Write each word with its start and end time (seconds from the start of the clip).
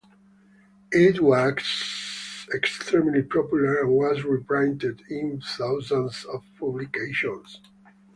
It 0.93 1.21
was 1.21 2.47
extremely 2.51 3.21
popular 3.21 3.81
and 3.83 3.91
was 3.91 4.23
reprinted 4.23 5.03
in 5.11 5.39
thousands 5.41 6.25
of 6.25 6.43
publications. 6.59 7.61